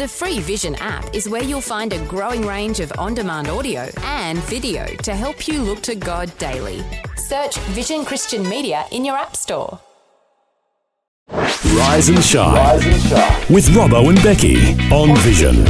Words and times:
The 0.00 0.08
free 0.08 0.40
Vision 0.40 0.76
app 0.76 1.14
is 1.14 1.28
where 1.28 1.42
you'll 1.42 1.60
find 1.60 1.92
a 1.92 2.02
growing 2.06 2.40
range 2.46 2.80
of 2.80 2.90
on 2.96 3.12
demand 3.12 3.48
audio 3.48 3.86
and 4.04 4.38
video 4.44 4.86
to 4.86 5.14
help 5.14 5.46
you 5.46 5.60
look 5.60 5.82
to 5.82 5.94
God 5.94 6.32
daily. 6.38 6.82
Search 7.16 7.58
Vision 7.76 8.06
Christian 8.06 8.48
Media 8.48 8.86
in 8.92 9.04
your 9.04 9.14
App 9.18 9.36
Store. 9.36 9.78
Rise 11.28 12.08
and 12.08 12.24
shine, 12.24 12.78
with 13.50 13.68
Robbo 13.74 14.08
and 14.08 14.22
Becky 14.22 14.72
on 14.90 15.14
Vision. 15.18 15.66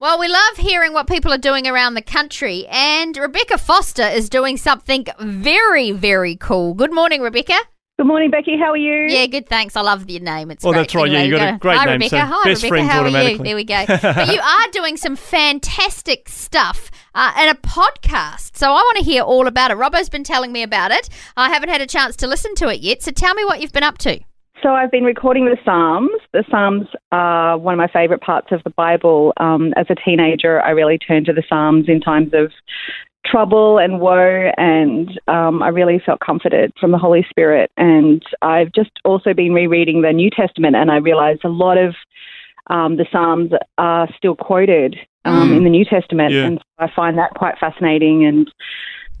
Well, 0.00 0.18
we 0.18 0.26
love 0.26 0.56
hearing 0.56 0.94
what 0.94 1.06
people 1.06 1.30
are 1.30 1.36
doing 1.36 1.66
around 1.66 1.92
the 1.92 2.00
country, 2.00 2.66
and 2.70 3.14
Rebecca 3.14 3.58
Foster 3.58 4.04
is 4.06 4.30
doing 4.30 4.56
something 4.56 5.04
very, 5.20 5.90
very 5.90 6.34
cool. 6.36 6.72
Good 6.72 6.94
morning, 6.94 7.20
Rebecca. 7.20 7.58
Good 7.96 8.08
morning, 8.08 8.28
Becky. 8.28 8.56
How 8.58 8.72
are 8.72 8.76
you? 8.76 9.06
Yeah, 9.08 9.26
good. 9.26 9.48
Thanks. 9.48 9.76
I 9.76 9.80
love 9.80 10.10
your 10.10 10.20
name. 10.20 10.50
It's 10.50 10.64
Well, 10.64 10.72
great. 10.72 10.80
that's 10.82 10.94
right. 10.96 11.08
Yeah, 11.12 11.18
Anyway, 11.20 11.30
you 11.30 11.36
got 11.38 11.50
we 11.50 11.56
a 11.56 11.58
great 11.60 11.76
Hi, 11.78 11.84
name, 11.84 11.92
Rebecca. 11.94 12.08
so 12.10 12.18
Hi, 12.26 12.44
best 12.44 12.62
Rebecca. 12.64 12.84
How 12.88 13.02
are 13.04 13.08
you? 13.08 13.38
There 13.38 13.54
we 13.54 13.62
go. 13.64 13.84
but 13.86 14.34
you 14.34 14.40
are 14.40 14.70
doing 14.72 14.96
some 14.96 15.14
fantastic 15.14 16.28
stuff 16.28 16.90
uh, 17.14 17.32
and 17.36 17.56
a 17.56 17.60
podcast. 17.60 18.56
So 18.56 18.66
I 18.70 18.72
want 18.72 18.98
to 18.98 19.04
hear 19.04 19.22
all 19.22 19.46
about 19.46 19.70
it. 19.70 19.74
Robbo's 19.76 20.08
been 20.08 20.24
telling 20.24 20.50
me 20.50 20.64
about 20.64 20.90
it. 20.90 21.08
I 21.36 21.50
haven't 21.50 21.68
had 21.68 21.80
a 21.82 21.86
chance 21.86 22.16
to 22.16 22.26
listen 22.26 22.56
to 22.56 22.68
it 22.68 22.80
yet. 22.80 23.00
So 23.00 23.12
tell 23.12 23.32
me 23.34 23.44
what 23.44 23.60
you've 23.60 23.72
been 23.72 23.84
up 23.84 23.98
to. 23.98 24.18
So 24.60 24.70
I've 24.70 24.90
been 24.90 25.04
recording 25.04 25.44
the 25.44 25.56
Psalms. 25.64 26.10
The 26.32 26.42
Psalms 26.50 26.88
are 27.12 27.56
one 27.58 27.74
of 27.74 27.78
my 27.78 27.86
favourite 27.86 28.22
parts 28.22 28.48
of 28.50 28.60
the 28.64 28.70
Bible. 28.70 29.32
Um, 29.36 29.72
as 29.76 29.86
a 29.88 29.94
teenager, 29.94 30.60
I 30.62 30.70
really 30.70 30.98
turned 30.98 31.26
to 31.26 31.32
the 31.32 31.44
Psalms 31.48 31.84
in 31.86 32.00
times 32.00 32.30
of 32.34 32.50
trouble 33.24 33.78
and 33.78 34.00
woe, 34.00 34.50
and 34.56 35.08
um, 35.28 35.62
I 35.62 35.68
really 35.68 36.00
felt 36.04 36.20
comforted 36.20 36.72
from 36.78 36.92
the 36.92 36.98
Holy 36.98 37.26
Spirit. 37.30 37.70
And 37.76 38.22
I've 38.42 38.72
just 38.72 38.90
also 39.04 39.32
been 39.34 39.52
rereading 39.54 40.02
the 40.02 40.12
New 40.12 40.30
Testament, 40.30 40.76
and 40.76 40.90
I 40.90 40.96
realised 40.96 41.40
a 41.44 41.48
lot 41.48 41.78
of 41.78 41.94
um, 42.68 42.96
the 42.96 43.06
Psalms 43.12 43.50
are 43.78 44.08
still 44.16 44.34
quoted 44.36 44.96
um, 45.26 45.50
Mm. 45.50 45.56
in 45.58 45.64
the 45.64 45.70
New 45.70 45.84
Testament, 45.84 46.32
Yeah. 46.34 46.44
and 46.44 46.60
I 46.78 46.88
find 46.94 47.16
that 47.18 47.30
quite 47.34 47.58
fascinating. 47.58 48.24
And 48.26 48.50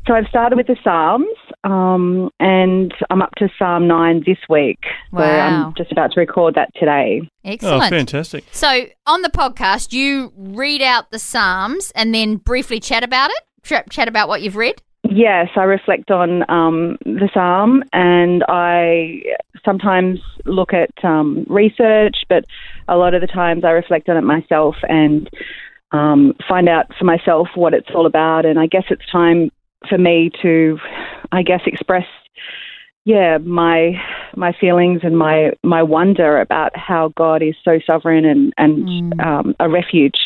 so 0.06 0.12
I've 0.14 0.26
started 0.28 0.56
with 0.56 0.66
the 0.66 0.76
Psalms, 0.84 1.26
um, 1.64 2.30
and 2.40 2.92
I'm 3.08 3.22
up 3.22 3.34
to 3.38 3.48
Psalm 3.58 3.86
9 3.88 4.22
this 4.26 4.36
week. 4.50 4.80
So 5.12 5.18
Wow. 5.20 5.68
I'm 5.68 5.74
just 5.78 5.90
about 5.92 6.12
to 6.12 6.20
record 6.20 6.54
that 6.56 6.68
today. 6.74 7.22
Oh, 7.22 7.50
Excellent. 7.50 7.90
fantastic. 7.90 8.44
So 8.50 8.84
on 9.06 9.22
the 9.22 9.30
podcast, 9.30 9.92
you 9.94 10.32
read 10.36 10.82
out 10.82 11.10
the 11.10 11.18
Psalms 11.18 11.90
and 11.94 12.14
then 12.14 12.36
briefly 12.36 12.80
chat 12.80 13.02
about 13.02 13.30
it. 13.30 13.40
Chat, 13.64 13.90
chat 13.90 14.08
about 14.08 14.28
what 14.28 14.42
you've 14.42 14.56
read. 14.56 14.80
Yes, 15.02 15.48
I 15.56 15.64
reflect 15.64 16.10
on 16.10 16.48
um, 16.50 16.96
the 17.04 17.28
psalm, 17.34 17.82
and 17.92 18.42
I 18.48 19.22
sometimes 19.64 20.18
look 20.46 20.72
at 20.72 20.92
um, 21.04 21.44
research, 21.48 22.16
but 22.28 22.44
a 22.88 22.96
lot 22.96 23.14
of 23.14 23.20
the 23.20 23.26
times 23.26 23.64
I 23.64 23.70
reflect 23.70 24.08
on 24.08 24.16
it 24.16 24.22
myself 24.22 24.76
and 24.88 25.28
um, 25.92 26.34
find 26.48 26.68
out 26.68 26.86
for 26.98 27.04
myself 27.04 27.48
what 27.54 27.74
it's 27.74 27.88
all 27.94 28.06
about. 28.06 28.46
And 28.46 28.58
I 28.58 28.66
guess 28.66 28.84
it's 28.90 29.10
time 29.10 29.50
for 29.88 29.98
me 29.98 30.30
to, 30.42 30.78
I 31.32 31.42
guess, 31.42 31.60
express, 31.66 32.06
yeah, 33.04 33.38
my 33.38 33.92
my 34.36 34.52
feelings 34.58 35.00
and 35.02 35.18
my 35.18 35.52
my 35.62 35.82
wonder 35.82 36.40
about 36.40 36.76
how 36.76 37.12
God 37.16 37.42
is 37.42 37.54
so 37.62 37.78
sovereign 37.86 38.24
and 38.24 38.54
and 38.56 39.20
um, 39.20 39.54
a 39.60 39.68
refuge. 39.68 40.16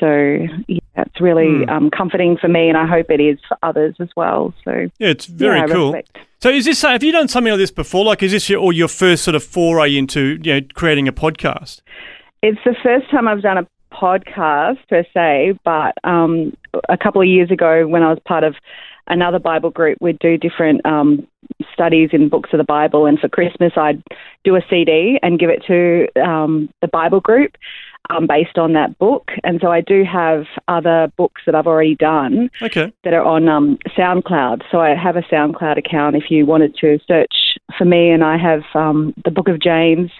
So 0.00 0.46
yeah, 0.68 0.78
it's 0.96 1.20
really 1.20 1.64
Hmm. 1.64 1.70
um, 1.70 1.90
comforting 1.90 2.36
for 2.36 2.48
me, 2.48 2.68
and 2.68 2.76
I 2.78 2.86
hope 2.86 3.10
it 3.10 3.20
is 3.20 3.38
for 3.48 3.56
others 3.62 3.96
as 4.00 4.08
well. 4.16 4.54
So 4.64 4.88
Yeah, 4.98 5.08
it's 5.08 5.26
very 5.26 5.58
yeah, 5.58 5.66
cool. 5.66 6.00
So, 6.40 6.50
is 6.50 6.64
this 6.66 6.82
have 6.82 7.02
you 7.02 7.10
done 7.12 7.26
something 7.28 7.50
like 7.52 7.58
this 7.58 7.72
before? 7.72 8.04
Like, 8.04 8.22
is 8.22 8.30
this 8.32 8.48
your 8.48 8.60
or 8.60 8.72
your 8.72 8.88
first 8.88 9.24
sort 9.24 9.34
of 9.34 9.42
foray 9.42 9.96
into 9.96 10.38
you 10.42 10.54
know 10.54 10.66
creating 10.74 11.08
a 11.08 11.12
podcast? 11.12 11.80
It's 12.42 12.60
the 12.64 12.76
first 12.82 13.10
time 13.10 13.26
I've 13.26 13.42
done 13.42 13.58
a 13.58 13.66
podcast 13.92 14.78
per 14.88 15.04
se, 15.12 15.58
but 15.64 15.94
um, 16.04 16.56
a 16.88 16.96
couple 16.96 17.20
of 17.20 17.26
years 17.26 17.50
ago 17.50 17.86
when 17.88 18.02
I 18.04 18.10
was 18.10 18.20
part 18.24 18.44
of 18.44 18.54
another 19.08 19.38
Bible 19.40 19.70
group, 19.70 19.98
we'd 20.00 20.18
do 20.20 20.36
different 20.36 20.84
um, 20.86 21.26
studies 21.72 22.10
in 22.12 22.28
books 22.28 22.50
of 22.52 22.58
the 22.58 22.64
Bible, 22.64 23.06
and 23.06 23.18
for 23.18 23.28
Christmas 23.28 23.72
I'd 23.76 24.02
do 24.44 24.54
a 24.54 24.60
CD 24.70 25.18
and 25.22 25.38
give 25.40 25.50
it 25.50 25.64
to 25.66 26.06
um, 26.22 26.68
the 26.82 26.88
Bible 26.88 27.20
group. 27.20 27.56
Um, 28.10 28.26
based 28.26 28.56
on 28.56 28.72
that 28.72 28.98
book, 28.98 29.28
and 29.44 29.60
so 29.60 29.70
I 29.70 29.82
do 29.82 30.02
have 30.02 30.46
other 30.66 31.12
books 31.18 31.42
that 31.44 31.54
I've 31.54 31.66
already 31.66 31.94
done 31.94 32.48
Okay. 32.62 32.90
that 33.04 33.12
are 33.12 33.22
on 33.22 33.48
um, 33.50 33.76
SoundCloud. 33.98 34.62
So 34.70 34.80
I 34.80 34.94
have 34.94 35.16
a 35.16 35.22
SoundCloud 35.22 35.76
account 35.76 36.16
if 36.16 36.30
you 36.30 36.46
wanted 36.46 36.74
to 36.80 36.98
search 37.06 37.34
for 37.76 37.84
me, 37.84 38.08
and 38.10 38.24
I 38.24 38.38
have 38.38 38.62
um, 38.74 39.12
the 39.26 39.30
Book 39.30 39.48
of 39.48 39.60
James 39.60 40.10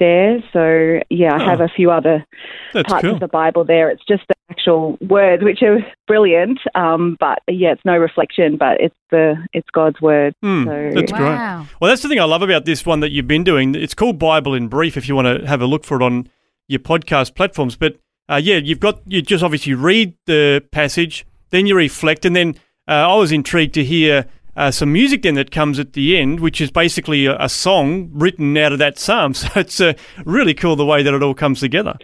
there. 0.00 0.42
So 0.52 1.00
yeah, 1.08 1.34
I 1.34 1.42
Oh. 1.42 1.48
have 1.50 1.60
a 1.60 1.68
few 1.68 1.92
other 1.92 2.24
parts 2.72 3.02
cool. 3.02 3.14
of 3.14 3.20
the 3.20 3.28
Bible 3.28 3.64
there. 3.64 3.90
It's 3.90 4.02
just 4.08 4.24
the 4.26 4.34
actual 4.50 4.98
words, 5.00 5.44
which 5.44 5.62
are 5.62 5.78
brilliant. 6.08 6.58
Um, 6.74 7.16
but 7.20 7.38
yeah, 7.46 7.70
it's 7.70 7.84
no 7.84 7.96
reflection, 7.96 8.56
but 8.56 8.80
it's 8.80 8.96
the 9.12 9.36
it's 9.52 9.68
God's 9.72 10.00
word. 10.00 10.34
Hmm, 10.42 10.64
so 10.64 10.90
that's 10.94 11.12
great. 11.12 11.22
Wow. 11.22 11.66
Well, 11.80 11.90
that's 11.90 12.02
the 12.02 12.08
thing 12.08 12.18
I 12.18 12.24
love 12.24 12.42
about 12.42 12.64
this 12.64 12.84
one 12.84 12.98
that 13.00 13.12
you've 13.12 13.28
been 13.28 13.44
doing. 13.44 13.76
It's 13.76 13.94
called 13.94 14.18
Bible 14.18 14.52
in 14.54 14.66
Brief. 14.66 14.96
If 14.96 15.06
you 15.06 15.14
want 15.14 15.28
to 15.42 15.46
have 15.46 15.60
a 15.62 15.66
look 15.66 15.84
for 15.84 15.96
it 16.00 16.02
on 16.02 16.28
your 16.70 16.80
podcast 16.80 17.34
platforms, 17.34 17.76
but 17.76 17.96
uh, 18.28 18.40
yeah, 18.42 18.56
you've 18.56 18.80
got 18.80 19.00
you 19.06 19.20
just 19.20 19.42
obviously 19.42 19.74
read 19.74 20.14
the 20.26 20.64
passage, 20.70 21.26
then 21.50 21.66
you 21.66 21.74
reflect, 21.74 22.24
and 22.24 22.36
then 22.36 22.54
uh, 22.88 23.12
I 23.12 23.16
was 23.16 23.32
intrigued 23.32 23.74
to 23.74 23.84
hear. 23.84 24.26
Uh, 24.56 24.70
some 24.70 24.92
music 24.92 25.22
then 25.22 25.36
that 25.36 25.52
comes 25.52 25.78
at 25.78 25.92
the 25.92 26.18
end, 26.18 26.40
which 26.40 26.60
is 26.60 26.72
basically 26.72 27.24
a, 27.24 27.36
a 27.38 27.48
song 27.48 28.10
written 28.12 28.56
out 28.58 28.72
of 28.72 28.78
that 28.80 28.98
psalm. 28.98 29.32
So 29.34 29.48
it's 29.56 29.80
uh, 29.80 29.92
really 30.26 30.54
cool 30.54 30.74
the 30.74 30.84
way 30.84 31.02
that 31.04 31.14
it 31.14 31.22
all 31.22 31.34
comes 31.34 31.60
together. 31.60 31.96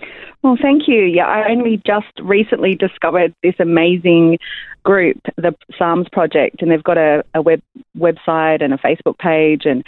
Well, 0.42 0.56
thank 0.62 0.86
you. 0.86 1.02
Yeah, 1.02 1.26
I 1.26 1.50
only 1.50 1.82
just 1.84 2.06
recently 2.22 2.76
discovered 2.76 3.34
this 3.42 3.56
amazing 3.58 4.38
group, 4.84 5.18
the 5.36 5.54
Psalms 5.76 6.06
Project, 6.12 6.62
and 6.62 6.70
they've 6.70 6.82
got 6.82 6.96
a, 6.96 7.24
a 7.34 7.42
web 7.42 7.60
website 7.98 8.62
and 8.62 8.72
a 8.72 8.78
Facebook 8.78 9.18
page, 9.18 9.62
and 9.64 9.84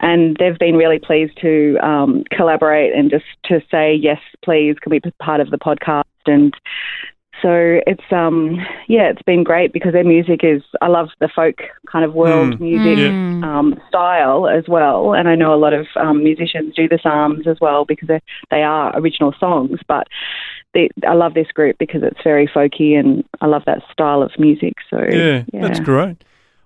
and 0.00 0.36
they've 0.38 0.58
been 0.58 0.76
really 0.76 0.98
pleased 0.98 1.38
to 1.40 1.76
um, 1.82 2.24
collaborate 2.30 2.92
and 2.94 3.10
just 3.10 3.24
to 3.46 3.60
say 3.70 3.94
yes, 3.94 4.20
please, 4.44 4.76
can 4.80 4.90
we 4.90 4.98
be 4.98 5.10
part 5.20 5.40
of 5.40 5.50
the 5.50 5.58
podcast 5.58 6.04
and. 6.26 6.54
So 7.42 7.80
it's 7.86 8.04
um 8.12 8.56
yeah 8.88 9.10
it's 9.10 9.20
been 9.22 9.42
great 9.42 9.72
because 9.72 9.92
their 9.92 10.04
music 10.04 10.40
is 10.44 10.62
I 10.80 10.86
love 10.86 11.08
the 11.20 11.28
folk 11.28 11.56
kind 11.90 12.04
of 12.04 12.14
world 12.14 12.54
Mm. 12.54 12.60
music 12.60 12.98
Mm. 12.98 13.44
um, 13.44 13.80
style 13.88 14.46
as 14.48 14.64
well, 14.68 15.12
and 15.14 15.28
I 15.28 15.34
know 15.34 15.52
a 15.52 15.56
lot 15.56 15.74
of 15.74 15.86
um, 15.96 16.22
musicians 16.22 16.74
do 16.74 16.88
the 16.88 16.98
psalms 17.02 17.46
as 17.46 17.58
well 17.60 17.84
because 17.84 18.06
they 18.08 18.20
they 18.50 18.62
are 18.62 18.96
original 18.96 19.34
songs. 19.38 19.80
But 19.88 20.06
they, 20.74 20.88
I 21.06 21.14
love 21.14 21.34
this 21.34 21.48
group 21.52 21.76
because 21.78 22.02
it's 22.04 22.22
very 22.22 22.46
folky, 22.46 22.96
and 22.98 23.24
I 23.40 23.46
love 23.46 23.64
that 23.66 23.82
style 23.92 24.22
of 24.22 24.30
music. 24.38 24.74
So 24.88 24.98
Yeah, 25.02 25.42
that's 25.52 25.80
great. 25.80 26.16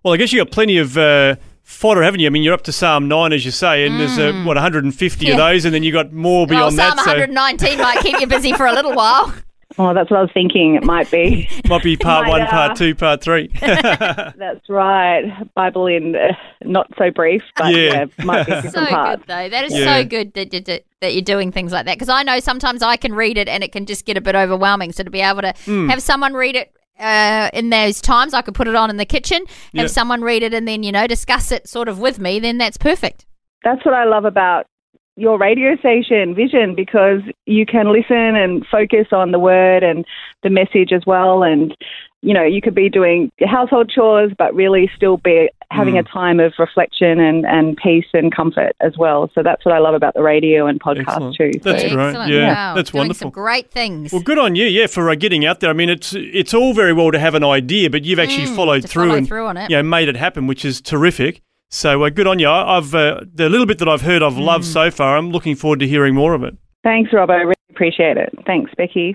Well, 0.05 0.15
I 0.15 0.17
guess 0.19 0.33
you 0.33 0.39
got 0.45 0.53
plenty 0.53 0.77
of 0.79 0.97
uh, 0.97 1.37
fodder, 1.69 2.03
haven't 2.03 2.21
you? 2.21 2.27
I 2.27 2.31
mean, 2.31 2.43
you're 2.43 2.55
up 2.55 2.63
to 2.63 2.73
Psalm 2.73 3.09
9, 3.09 3.33
as 3.33 3.45
you 3.45 3.51
say, 3.51 3.87
and 3.87 4.01
there's, 4.01 4.19
uh, 4.19 4.33
what, 4.45 4.57
150 4.57 5.27
Yeah. 5.27 5.33
of 5.33 5.37
those, 5.39 5.65
and 5.67 5.75
then 5.75 5.83
you 5.83 5.93
got 5.93 6.13
more 6.13 6.41
Well, 6.41 6.47
beyond 6.47 6.75
Psalm 6.77 6.97
that. 6.97 7.05
Psalm 7.05 7.19
119 7.19 7.79
might 7.79 7.99
keep 8.01 8.19
you 8.21 8.27
busy 8.27 8.53
for 8.55 8.67
a 8.67 8.73
little 8.73 8.95
while. 8.95 9.33
Oh, 9.81 9.95
that's 9.95 10.11
what 10.11 10.17
I 10.17 10.23
was 10.23 10.31
thinking. 10.35 10.75
It 10.75 10.83
might 10.83 11.09
be. 11.09 11.49
might 11.69 11.85
be 11.85 11.97
part 11.97 12.25
Might, 12.25 12.31
one, 12.31 12.41
uh, 12.41 12.47
part 12.51 12.77
two, 12.77 12.97
part 12.97 13.21
three. 13.23 13.49
that's 13.61 14.69
right. 14.69 15.23
Bible 15.55 15.87
in 15.87 16.17
uh, 16.17 16.33
not 16.65 16.91
so 16.99 17.11
brief, 17.13 17.43
but 17.55 17.73
Yeah. 17.75 18.07
yeah, 18.19 18.25
might 18.25 18.47
be 18.47 18.53
So 18.71 18.87
parts. 18.87 19.21
good 19.21 19.29
though. 19.29 19.49
That 19.49 19.65
is 19.67 19.79
Yeah. 19.79 19.85
so 19.99 20.05
good 20.05 20.33
that, 20.35 20.51
that 20.51 20.85
that 21.01 21.13
you're 21.15 21.23
doing 21.23 21.53
things 21.53 21.71
like 21.71 21.85
that 21.87 21.95
because 21.95 22.09
I 22.09 22.25
know 22.25 22.41
sometimes 22.41 22.83
I 22.83 22.97
can 22.97 23.15
read 23.15 23.37
it 23.39 23.47
and 23.47 23.63
it 23.63 23.71
can 23.71 23.87
just 23.87 24.05
get 24.05 24.17
a 24.17 24.21
bit 24.21 24.35
overwhelming. 24.35 24.91
So 24.91 25.05
to 25.05 25.11
be 25.11 25.21
able 25.21 25.43
to 25.43 25.53
Hmm. 25.65 25.89
have 25.91 26.03
someone 26.03 26.35
read 26.35 26.57
it. 26.57 26.73
Uh, 26.99 27.49
in 27.53 27.71
those 27.71 28.01
times, 28.01 28.35
I 28.35 28.43
could 28.43 28.55
put 28.55 28.67
it 28.69 28.75
on 28.75 28.91
in 28.91 28.97
the 28.97 29.05
kitchen, 29.07 29.45
have 29.75 29.85
Yeah. 29.85 29.87
someone 29.87 30.23
read 30.23 30.43
it, 30.43 30.53
and 30.53 30.67
then 30.67 30.83
you 30.83 30.93
know 30.93 31.07
discuss 31.07 31.53
it 31.53 31.69
sort 31.69 31.89
of 31.89 32.01
with 32.01 32.19
me. 32.19 32.41
Then 32.41 32.59
that's 32.59 32.77
perfect. 32.77 33.25
That's 33.65 33.85
what 33.85 33.95
I 33.95 34.05
love 34.05 34.25
about 34.25 34.67
your 35.17 35.37
radio 35.37 35.77
station, 35.77 36.35
Vision, 36.35 36.75
because 36.77 37.21
you 37.47 37.67
can 37.67 37.93
listen 37.93 38.37
and 38.37 38.65
focus 38.71 39.09
on 39.13 39.33
the 39.33 39.39
word 39.39 39.83
and 39.83 40.05
the 40.45 40.51
message 40.51 40.93
as 40.93 41.03
well. 41.07 41.43
And, 41.43 41.75
you 42.23 42.33
know, 42.33 42.45
you 42.45 42.61
could 42.61 42.75
be 42.75 42.89
doing 42.89 43.31
your 43.41 43.49
household 43.49 43.91
chores, 43.93 44.31
but 44.39 44.55
really 44.55 44.89
still 44.95 45.17
be 45.17 45.51
having 45.71 45.95
Mm. 45.95 46.01
a 46.01 46.03
time 46.05 46.41
of 46.41 46.55
reflection 46.59 47.21
and, 47.21 47.45
and 47.45 47.77
peace 47.77 48.07
and 48.15 48.35
comfort 48.35 48.73
as 48.81 48.97
well. 48.97 49.31
So 49.35 49.43
that's 49.43 49.65
what 49.67 49.75
I 49.75 49.79
love 49.79 49.95
about 49.95 50.15
the 50.15 50.23
radio 50.23 50.67
and 50.67 50.81
podcast 50.81 51.01
Excellent. 51.09 51.37
too. 51.37 51.53
So, 51.63 51.73
That's 51.73 51.83
great. 51.93 52.07
Excellent. 52.09 52.33
Yeah, 52.33 52.55
Wow. 52.55 52.75
that's 52.75 52.91
Doing 52.91 53.01
wonderful. 53.01 53.27
Some 53.27 53.31
great 53.31 53.71
things. 53.71 54.13
Well, 54.13 54.23
good 54.23 54.39
on 54.39 54.55
you, 54.55 54.65
yeah, 54.65 54.87
for 54.87 55.11
uh, 55.11 55.15
getting 55.15 55.45
out 55.45 55.61
there. 55.61 55.69
I 55.71 55.75
mean, 55.75 55.91
it's 55.91 56.15
it's 56.15 56.55
all 56.55 56.73
very 56.73 56.93
well 56.93 57.11
to 57.13 57.19
have 57.19 57.35
an 57.35 57.45
idea, 57.45 57.91
but 57.91 58.05
you've 58.05 58.19
actually 58.19 58.47
Mm, 58.47 58.57
followed 58.57 58.89
through 58.89 59.05
follow 59.09 59.19
and 59.19 59.29
through 59.29 59.47
on 59.47 59.57
it. 59.59 59.71
you 59.71 59.77
know, 59.77 59.83
made 59.83 60.09
it 60.09 60.17
happen, 60.17 60.47
which 60.47 60.65
is 60.65 60.81
terrific. 60.81 61.43
So 61.71 62.03
uh, 62.03 62.09
good 62.09 62.27
on 62.27 62.39
you. 62.39 62.49
I- 62.49 62.79
I've 62.79 62.95
uh, 62.95 63.21
the 63.35 63.51
little 63.51 63.67
bit 63.67 63.79
that 63.79 63.89
I've 63.89 64.01
heard, 64.03 64.23
I've 64.23 64.39
loved 64.39 64.65
Mm. 64.65 64.73
so 64.73 64.91
far. 64.91 65.19
I'm 65.19 65.31
looking 65.31 65.55
forward 65.55 65.81
to 65.81 65.87
hearing 65.87 66.15
more 66.15 66.33
of 66.33 66.43
it. 66.45 66.57
thanks, 66.83 67.13
Rob. 67.13 67.29
I 67.29 67.43
really 67.43 67.55
appreciate 67.69 68.17
it. 68.17 68.33
Thanks, 68.47 68.73
Becky. 68.77 69.15